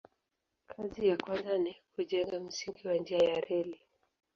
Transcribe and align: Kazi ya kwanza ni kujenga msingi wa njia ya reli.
Kazi 0.71 1.03
ya 1.09 1.17
kwanza 1.17 1.57
ni 1.57 1.75
kujenga 1.95 2.39
msingi 2.39 2.87
wa 2.87 2.93
njia 2.95 3.17
ya 3.17 3.41
reli. 3.41 3.79